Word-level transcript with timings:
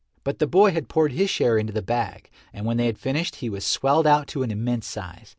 But 0.23 0.39
the 0.39 0.47
boy 0.47 0.71
had 0.71 0.89
poured 0.89 1.11
his 1.11 1.29
share 1.29 1.59
into 1.59 1.71
the 1.71 1.83
bag 1.83 2.31
and 2.53 2.65
when 2.65 2.77
they 2.77 2.87
had 2.87 2.97
finished 2.97 3.35
he 3.35 3.51
was 3.51 3.63
swelled 3.63 4.07
out 4.07 4.25
to 4.29 4.41
an 4.41 4.49
immense 4.49 4.87
size. 4.87 5.29